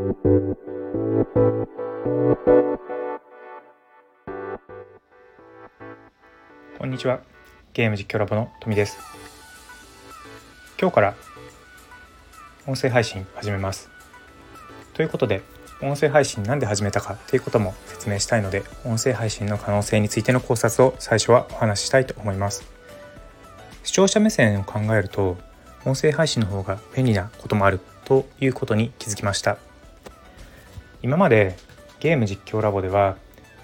[0.00, 0.06] こ
[6.86, 7.20] んにちは。
[7.74, 8.96] ゲーム実況ラボの富です。
[10.80, 11.14] 今日から
[12.66, 13.90] 音声配信始めます。
[14.94, 15.42] ということで
[15.82, 22.64] 音声配信なんで始めたかということも説明したいので音声配信の可能性についての考察を最初はお話ししたいと思います。
[23.82, 25.36] 視聴者目線を考えると
[25.84, 29.58] 音声配信の方が便利なこともあるということに気づきました。
[31.02, 31.56] 今まで
[31.98, 33.16] ゲーム実況ラボでは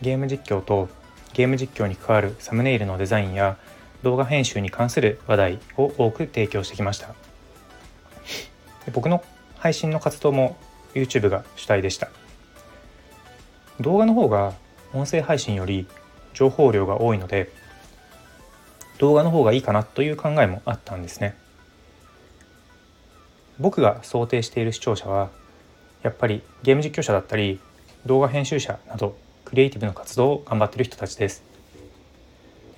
[0.00, 0.88] ゲーム実況と
[1.32, 3.56] ゲーム実況に関わるサムネイルのデザインや
[4.02, 7.14] 動画編集に関する話題を多く提供してきました。
[8.92, 9.24] 僕の
[9.56, 10.56] 配信の活動も
[10.94, 12.08] YouTube が主体でした。
[13.80, 14.52] 動画の方が
[14.92, 15.88] 音声配信より
[16.34, 17.50] 情報量が多いので
[18.98, 21.36] 動画の方がいいかなという考えもあったんですね。
[23.58, 25.30] 僕が想定している視聴者は
[26.04, 27.58] やっぱりゲーム実況者だったり
[28.04, 31.42] 動画編集者などクリエイティブの活動を頑張っている人たちです。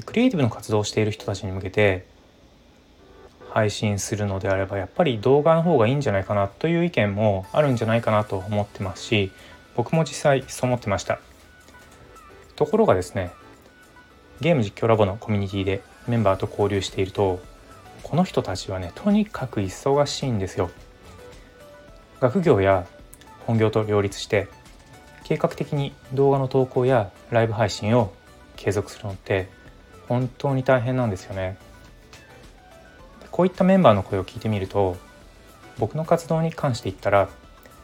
[0.05, 2.06] クリエイティブの活動をしている人たちに向けて
[3.50, 9.32] 配信するのであればやっぱり動画の方がいいんじゃないかなという意見もあるんじゃないかなと思ってますし
[9.74, 11.19] 僕も実際そう思ってました。
[12.54, 13.32] ところがですね
[14.41, 17.42] ゲーム実況ラボのコミュニティでメンバーと交流していると
[18.04, 20.70] この人たちはねとにかく忙しいんですよ。
[22.20, 22.86] 学業や
[23.47, 24.48] 本業と両立して
[25.25, 28.12] 計画的に動画の投稿やライブ配信を
[28.56, 29.48] 継続するのって
[30.08, 31.56] 本当に大変なんですよね。
[33.30, 34.97] こういったメンバーの声を聞いてみると
[35.78, 37.28] 僕の活動に関して言ったら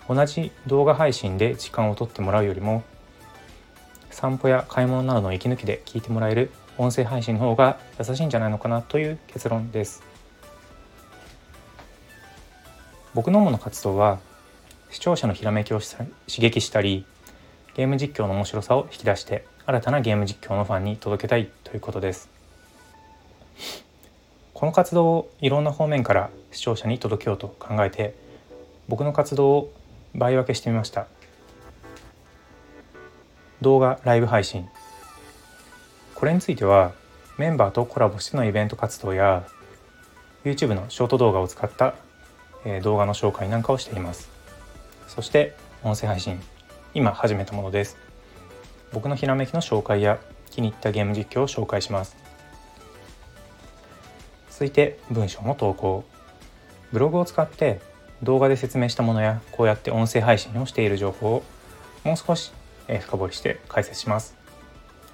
[0.09, 2.83] 同じ動画配信で時間を取ってもらうよりも
[4.11, 10.03] 散歩や買い物などの息抜きで聞いてもらえる音声配信の方が優しいんじゃないのかなという結論です。
[13.15, 14.21] 僕の主な活動は
[14.93, 16.07] 視聴者のひらめきを刺
[16.39, 17.07] 激したり
[17.75, 22.29] ゲーム実況の面白さを引き出して新たなゲーム実況のファンに届けたいということです。
[24.53, 28.15] この活動をいろんな方面から視聴者に届けようと考えて
[28.87, 29.73] 僕の活動を
[30.15, 31.07] 倍分けしてみました。
[33.63, 34.69] 動画ライブ配信。
[36.15, 36.93] これについては
[37.39, 39.49] メンバーとコラボしてのイベント活動や
[40.45, 41.95] YouTube のショート動画を使った
[42.83, 44.42] 動画の紹介なんかをしています。
[45.15, 46.41] そして音声配信。
[46.95, 47.99] 今始めたものです。
[48.95, 50.19] 僕のひらめきの紹介や
[50.51, 52.17] 気に入ったゲーム実況を紹介します。
[54.49, 56.05] 続いて文章の投稿。
[56.93, 57.83] ブログを使って
[58.23, 61.43] 動画で説明したものやこうやって音声配信をしている情報を
[62.05, 62.51] もう少し
[62.87, 64.35] 深掘りして解説します。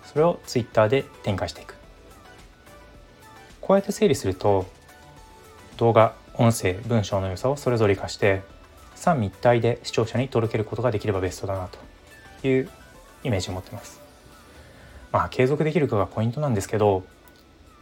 [0.04, 1.74] それを Twitter で展開していく。
[3.60, 4.64] こうやって整理すると
[5.76, 8.42] 動画音声文章の良さをそれぞれ活かして
[8.98, 11.68] 三位一体で視聴者に届けることができればベストだな
[12.40, 12.68] という
[13.22, 14.00] イメージを持ってます。
[15.12, 17.04] まあ継続できるかがポイントなんですけど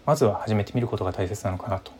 [0.04, 1.90] まずは始めてみることが大切なのかなと。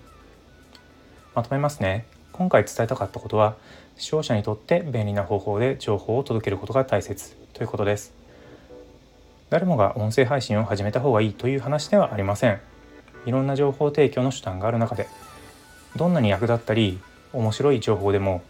[1.35, 2.07] まとめますね。
[2.33, 3.57] 今回伝えたかったことは
[3.97, 8.13] 視聴者にとって便利な方法で情報を届けることが大切ということです。
[9.49, 12.61] 誰もが音声配信を始めた方がいいという話ではありません。
[13.25, 15.09] いろんな情報提供の手段がある中で
[15.97, 17.01] どんなに役立ったり
[17.33, 18.43] 面白い情報でも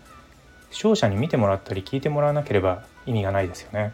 [0.71, 3.93] 視聴者に見てもらったり聞いてもらわなければ意味がないですよね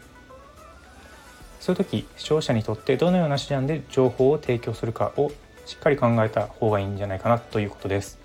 [1.59, 5.31] そういう時視聴者にとってどのような手段で情報を提供するかを
[5.65, 8.19] しっかり考えた方がいいんじゃないかなということです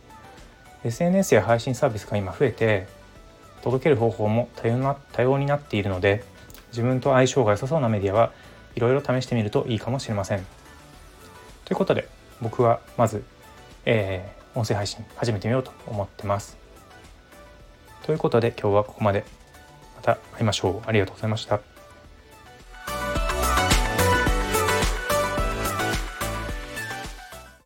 [0.85, 2.87] SNS や配信サービスが今増えて
[3.63, 6.25] 届ける方法も多様な多様になっているので
[6.71, 8.33] 自分と相性が良さそうなメディアは
[8.77, 10.47] いろいろ試してみるといいかもしれません。
[11.65, 12.09] ということで
[12.41, 13.25] 僕はまず、
[13.85, 16.68] えー、音声配信始めてみようと思ってます。
[18.09, 19.23] ということで今日はここまで。
[19.97, 20.81] また会いましょう。
[20.87, 21.78] ありがとうございました。